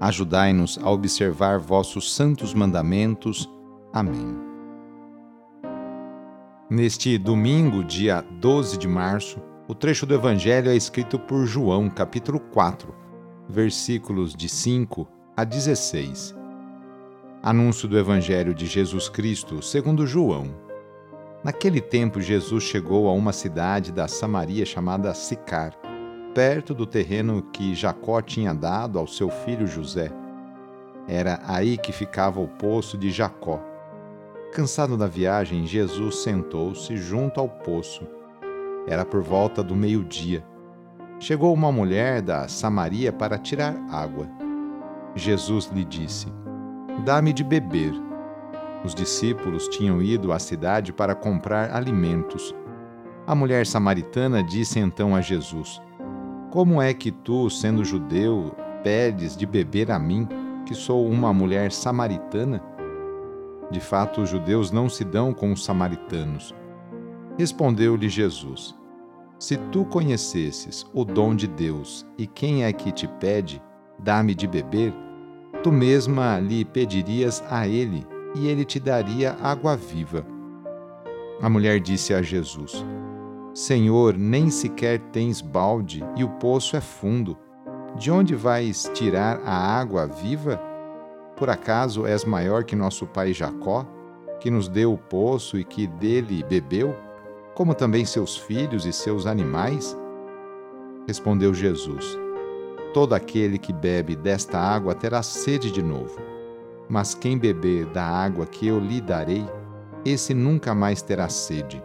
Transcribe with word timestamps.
Ajudai-nos 0.00 0.78
a 0.80 0.90
observar 0.90 1.58
vossos 1.58 2.14
santos 2.14 2.54
mandamentos. 2.54 3.50
Amém. 3.92 4.38
Neste 6.70 7.18
domingo, 7.18 7.82
dia 7.82 8.20
12 8.20 8.78
de 8.78 8.86
março, 8.86 9.40
o 9.66 9.74
trecho 9.74 10.06
do 10.06 10.14
Evangelho 10.14 10.70
é 10.70 10.76
escrito 10.76 11.18
por 11.18 11.46
João, 11.46 11.90
capítulo 11.90 12.38
4, 12.38 12.94
versículos 13.48 14.34
de 14.34 14.48
5 14.48 15.08
a 15.36 15.42
16. 15.42 16.36
Anúncio 17.42 17.88
do 17.88 17.98
Evangelho 17.98 18.54
de 18.54 18.66
Jesus 18.66 19.08
Cristo 19.08 19.60
segundo 19.62 20.06
João. 20.06 20.54
Naquele 21.42 21.80
tempo, 21.80 22.20
Jesus 22.20 22.62
chegou 22.62 23.08
a 23.08 23.12
uma 23.12 23.32
cidade 23.32 23.90
da 23.90 24.06
Samaria 24.06 24.64
chamada 24.64 25.12
Sicar 25.14 25.87
perto 26.34 26.74
do 26.74 26.86
terreno 26.86 27.42
que 27.52 27.74
Jacó 27.74 28.20
tinha 28.20 28.54
dado 28.54 28.98
ao 28.98 29.06
seu 29.06 29.30
filho 29.30 29.66
José. 29.66 30.10
Era 31.06 31.40
aí 31.46 31.76
que 31.78 31.92
ficava 31.92 32.40
o 32.40 32.48
poço 32.48 32.98
de 32.98 33.10
Jacó. 33.10 33.60
Cansado 34.52 34.96
da 34.96 35.06
viagem, 35.06 35.66
Jesus 35.66 36.16
sentou-se 36.16 36.96
junto 36.96 37.40
ao 37.40 37.48
poço. 37.48 38.06
Era 38.86 39.04
por 39.04 39.22
volta 39.22 39.62
do 39.62 39.74
meio-dia. 39.74 40.44
Chegou 41.18 41.52
uma 41.52 41.72
mulher 41.72 42.22
da 42.22 42.46
Samaria 42.48 43.12
para 43.12 43.38
tirar 43.38 43.74
água. 43.90 44.28
Jesus 45.14 45.66
lhe 45.66 45.84
disse: 45.84 46.26
Dá-me 47.04 47.32
de 47.32 47.42
beber. 47.42 47.92
Os 48.84 48.94
discípulos 48.94 49.66
tinham 49.68 50.00
ido 50.00 50.32
à 50.32 50.38
cidade 50.38 50.92
para 50.92 51.14
comprar 51.14 51.74
alimentos. 51.74 52.54
A 53.26 53.34
mulher 53.34 53.66
samaritana 53.66 54.42
disse 54.42 54.78
então 54.78 55.14
a 55.14 55.20
Jesus: 55.20 55.82
como 56.58 56.82
é 56.82 56.92
que 56.92 57.12
tu, 57.12 57.48
sendo 57.48 57.84
judeu, 57.84 58.52
pedes 58.82 59.36
de 59.36 59.46
beber 59.46 59.92
a 59.92 59.98
mim, 60.00 60.26
que 60.66 60.74
sou 60.74 61.08
uma 61.08 61.32
mulher 61.32 61.70
samaritana? 61.70 62.60
De 63.70 63.78
fato, 63.78 64.22
os 64.22 64.30
judeus 64.30 64.72
não 64.72 64.88
se 64.88 65.04
dão 65.04 65.32
com 65.32 65.52
os 65.52 65.64
samaritanos. 65.64 66.52
Respondeu-lhe 67.38 68.08
Jesus: 68.08 68.74
Se 69.38 69.56
tu 69.70 69.84
conhecesses 69.84 70.84
o 70.92 71.04
dom 71.04 71.36
de 71.36 71.46
Deus 71.46 72.04
e 72.18 72.26
quem 72.26 72.64
é 72.64 72.72
que 72.72 72.90
te 72.90 73.06
pede, 73.06 73.62
dá-me 73.96 74.34
de 74.34 74.48
beber, 74.48 74.92
tu 75.62 75.70
mesma 75.70 76.40
lhe 76.40 76.64
pedirias 76.64 77.40
a 77.48 77.68
ele, 77.68 78.04
e 78.34 78.48
ele 78.48 78.64
te 78.64 78.80
daria 78.80 79.36
água 79.40 79.76
viva. 79.76 80.26
A 81.40 81.48
mulher 81.48 81.78
disse 81.78 82.12
a 82.12 82.20
Jesus: 82.20 82.84
Senhor, 83.58 84.16
nem 84.16 84.50
sequer 84.50 85.00
tens 85.10 85.40
balde 85.40 86.04
e 86.14 86.22
o 86.22 86.28
poço 86.28 86.76
é 86.76 86.80
fundo. 86.80 87.36
De 87.96 88.08
onde 88.08 88.36
vais 88.36 88.88
tirar 88.94 89.40
a 89.44 89.52
água 89.52 90.06
viva? 90.06 90.62
Por 91.36 91.50
acaso 91.50 92.06
és 92.06 92.24
maior 92.24 92.62
que 92.62 92.76
nosso 92.76 93.04
pai 93.04 93.32
Jacó, 93.32 93.84
que 94.38 94.48
nos 94.48 94.68
deu 94.68 94.92
o 94.92 94.96
poço 94.96 95.58
e 95.58 95.64
que 95.64 95.88
dele 95.88 96.44
bebeu, 96.48 96.94
como 97.56 97.74
também 97.74 98.04
seus 98.04 98.36
filhos 98.36 98.86
e 98.86 98.92
seus 98.92 99.26
animais? 99.26 99.98
Respondeu 101.08 101.52
Jesus: 101.52 102.16
Todo 102.94 103.12
aquele 103.12 103.58
que 103.58 103.72
bebe 103.72 104.14
desta 104.14 104.56
água 104.56 104.94
terá 104.94 105.20
sede 105.20 105.72
de 105.72 105.82
novo. 105.82 106.20
Mas 106.88 107.12
quem 107.12 107.36
beber 107.36 107.86
da 107.86 108.04
água 108.04 108.46
que 108.46 108.68
eu 108.68 108.78
lhe 108.78 109.00
darei, 109.00 109.44
esse 110.04 110.32
nunca 110.32 110.76
mais 110.76 111.02
terá 111.02 111.28
sede 111.28 111.82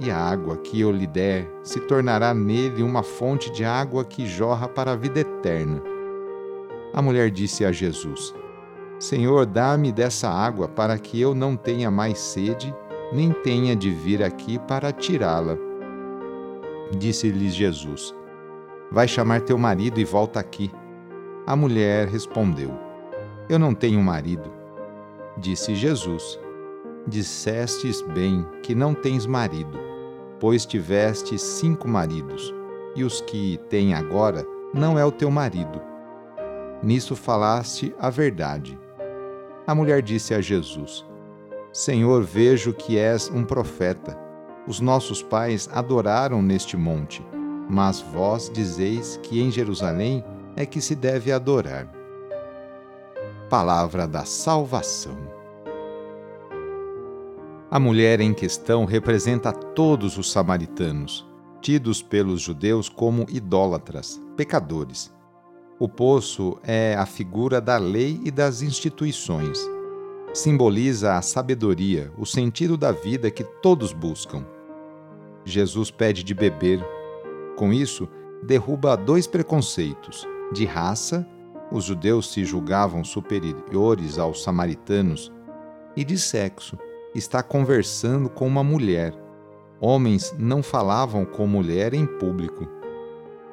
e 0.00 0.10
a 0.10 0.16
água 0.16 0.56
que 0.56 0.80
eu 0.80 0.90
lhe 0.90 1.06
der 1.06 1.48
se 1.62 1.80
tornará 1.80 2.34
nele 2.34 2.82
uma 2.82 3.02
fonte 3.02 3.50
de 3.50 3.64
água 3.64 4.04
que 4.04 4.26
jorra 4.26 4.68
para 4.68 4.92
a 4.92 4.96
vida 4.96 5.20
eterna. 5.20 5.82
A 6.92 7.00
mulher 7.00 7.30
disse 7.30 7.64
a 7.64 7.72
Jesus: 7.72 8.34
Senhor, 8.98 9.46
dá-me 9.46 9.92
dessa 9.92 10.28
água 10.28 10.68
para 10.68 10.98
que 10.98 11.20
eu 11.20 11.34
não 11.34 11.56
tenha 11.56 11.90
mais 11.90 12.18
sede, 12.18 12.74
nem 13.12 13.32
tenha 13.32 13.74
de 13.74 13.90
vir 13.90 14.22
aqui 14.22 14.58
para 14.58 14.92
tirá-la. 14.92 15.56
Disse-lhe 16.96 17.50
Jesus: 17.50 18.14
Vai 18.90 19.08
chamar 19.08 19.40
teu 19.40 19.58
marido 19.58 20.00
e 20.00 20.04
volta 20.04 20.40
aqui. 20.40 20.70
A 21.46 21.56
mulher 21.56 22.08
respondeu: 22.08 22.70
Eu 23.48 23.58
não 23.58 23.74
tenho 23.74 24.00
marido. 24.02 24.50
Disse 25.36 25.74
Jesus: 25.74 26.38
Dissestes 27.06 28.00
bem 28.00 28.46
que 28.62 28.74
não 28.74 28.94
tens 28.94 29.26
marido, 29.26 29.78
pois 30.40 30.64
tiveste 30.64 31.38
cinco 31.38 31.86
maridos, 31.86 32.54
e 32.96 33.04
os 33.04 33.20
que 33.20 33.58
tem 33.68 33.92
agora 33.92 34.46
não 34.72 34.98
é 34.98 35.04
o 35.04 35.12
teu 35.12 35.30
marido. 35.30 35.80
Nisso 36.82 37.14
falaste 37.14 37.94
a 37.98 38.08
verdade. 38.08 38.78
A 39.66 39.74
mulher 39.74 40.00
disse 40.00 40.34
a 40.34 40.40
Jesus: 40.40 41.04
Senhor, 41.72 42.22
vejo 42.22 42.72
que 42.72 42.98
és 42.98 43.30
um 43.30 43.44
profeta. 43.44 44.18
Os 44.66 44.80
nossos 44.80 45.22
pais 45.22 45.68
adoraram 45.72 46.40
neste 46.40 46.76
monte, 46.76 47.24
mas 47.68 48.00
vós 48.00 48.48
dizeis 48.48 49.18
que 49.22 49.42
em 49.42 49.50
Jerusalém 49.50 50.24
é 50.56 50.64
que 50.64 50.80
se 50.80 50.94
deve 50.94 51.32
adorar. 51.32 51.86
Palavra 53.50 54.06
da 54.06 54.24
salvação. 54.24 55.43
A 57.74 57.80
mulher 57.80 58.20
em 58.20 58.32
questão 58.32 58.84
representa 58.84 59.52
todos 59.52 60.16
os 60.16 60.30
samaritanos, 60.30 61.26
tidos 61.60 62.00
pelos 62.00 62.40
judeus 62.40 62.88
como 62.88 63.26
idólatras, 63.28 64.22
pecadores. 64.36 65.12
O 65.76 65.88
poço 65.88 66.56
é 66.62 66.94
a 66.94 67.04
figura 67.04 67.60
da 67.60 67.76
lei 67.76 68.20
e 68.22 68.30
das 68.30 68.62
instituições. 68.62 69.58
Simboliza 70.32 71.14
a 71.16 71.20
sabedoria, 71.20 72.12
o 72.16 72.24
sentido 72.24 72.76
da 72.76 72.92
vida 72.92 73.28
que 73.28 73.42
todos 73.42 73.92
buscam. 73.92 74.46
Jesus 75.44 75.90
pede 75.90 76.22
de 76.22 76.32
beber. 76.32 76.78
Com 77.56 77.72
isso, 77.72 78.08
derruba 78.44 78.96
dois 78.96 79.26
preconceitos: 79.26 80.24
de 80.52 80.64
raça, 80.64 81.26
os 81.72 81.82
judeus 81.82 82.32
se 82.32 82.44
julgavam 82.44 83.02
superiores 83.02 84.16
aos 84.16 84.44
samaritanos, 84.44 85.32
e 85.96 86.04
de 86.04 86.16
sexo 86.16 86.78
está 87.14 87.42
conversando 87.42 88.28
com 88.28 88.46
uma 88.46 88.64
mulher. 88.64 89.14
Homens 89.80 90.34
não 90.38 90.62
falavam 90.62 91.24
com 91.24 91.46
mulher 91.46 91.94
em 91.94 92.06
público. 92.06 92.66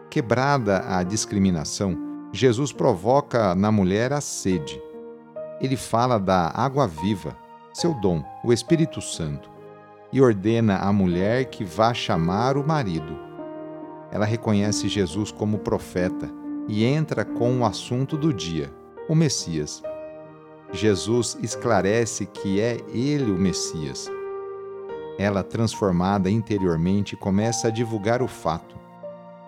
Quebrada 0.10 0.84
a 0.88 1.04
discriminação, 1.04 1.98
Jesus 2.34 2.72
provoca 2.72 3.54
na 3.54 3.72
mulher 3.72 4.14
a 4.14 4.22
sede. 4.22 4.82
Ele 5.60 5.78
fala 5.78 6.18
da 6.18 6.52
água 6.56 6.88
viva, 6.88 7.38
seu 7.74 7.94
dom, 7.94 8.24
o 8.44 8.52
Espírito 8.52 9.02
Santo, 9.02 9.50
e 10.12 10.22
ordena 10.22 10.78
à 10.78 10.92
mulher 10.92 11.46
que 11.46 11.64
vá 11.64 11.94
chamar 11.94 12.58
o 12.58 12.66
marido. 12.66 13.18
Ela 14.12 14.26
reconhece 14.26 14.90
Jesus 14.90 15.32
como 15.32 15.60
profeta 15.60 16.30
e 16.68 16.84
entra 16.84 17.24
com 17.24 17.60
o 17.60 17.66
assunto 17.66 18.18
do 18.18 18.34
dia, 18.34 18.74
o 19.08 19.16
Messias. 19.16 19.82
Jesus 20.74 21.38
esclarece 21.42 22.26
que 22.26 22.62
é 22.62 22.78
ele 22.94 23.30
o 23.30 23.36
Messias. 23.36 24.10
Ela, 25.18 25.44
transformada 25.44 26.30
interiormente, 26.30 27.16
começa 27.16 27.68
a 27.68 27.72
divulgar 27.72 28.22
o 28.22 28.28
fato. 28.28 28.76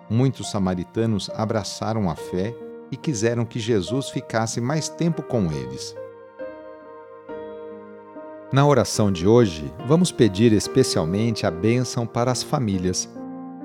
Muitos 0.09 0.51
samaritanos 0.51 1.29
abraçaram 1.33 2.09
a 2.09 2.15
fé 2.15 2.53
e 2.91 2.97
quiseram 2.97 3.45
que 3.45 3.59
Jesus 3.59 4.09
ficasse 4.09 4.59
mais 4.59 4.89
tempo 4.89 5.23
com 5.23 5.51
eles. 5.51 5.95
Na 8.51 8.67
oração 8.67 9.11
de 9.11 9.25
hoje, 9.25 9.73
vamos 9.87 10.11
pedir 10.11 10.51
especialmente 10.53 11.47
a 11.47 11.49
bênção 11.49 12.05
para 12.05 12.31
as 12.31 12.43
famílias. 12.43 13.09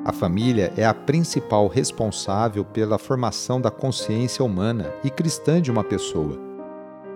A 0.05 0.13
família 0.13 0.73
é 0.77 0.87
a 0.87 0.95
principal 0.95 1.67
responsável 1.67 2.65
pela 2.65 2.97
formação 2.97 3.61
da 3.61 3.71
consciência 3.71 4.43
humana 4.43 4.95
e 5.05 5.11
cristã 5.11 5.61
de 5.61 5.71
uma 5.71 5.85
pessoa. 5.85 6.48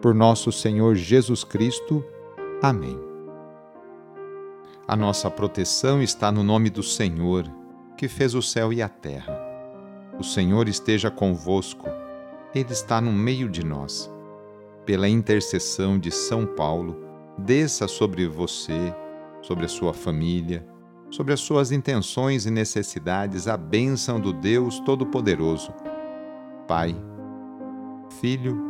Por 0.00 0.14
nosso 0.14 0.50
Senhor 0.50 0.94
Jesus 0.94 1.44
Cristo. 1.44 2.02
Amém. 2.62 2.98
A 4.88 4.96
nossa 4.96 5.30
proteção 5.30 6.02
está 6.02 6.32
no 6.32 6.42
nome 6.42 6.70
do 6.70 6.82
Senhor, 6.82 7.44
que 7.98 8.08
fez 8.08 8.34
o 8.34 8.40
céu 8.40 8.72
e 8.72 8.80
a 8.80 8.88
terra. 8.88 9.38
O 10.18 10.24
Senhor 10.24 10.68
esteja 10.68 11.10
convosco, 11.10 11.86
Ele 12.54 12.72
está 12.72 12.98
no 12.98 13.12
meio 13.12 13.46
de 13.46 13.62
nós. 13.62 14.10
Pela 14.86 15.06
intercessão 15.06 15.98
de 15.98 16.10
São 16.10 16.46
Paulo, 16.46 16.96
desça 17.36 17.86
sobre 17.86 18.26
você, 18.26 18.94
sobre 19.42 19.66
a 19.66 19.68
sua 19.68 19.92
família, 19.92 20.66
sobre 21.10 21.34
as 21.34 21.40
suas 21.40 21.72
intenções 21.72 22.46
e 22.46 22.50
necessidades 22.50 23.46
a 23.46 23.56
bênção 23.56 24.18
do 24.18 24.32
Deus 24.32 24.80
Todo-Poderoso. 24.80 25.74
Pai, 26.66 26.96
Filho 28.18 28.69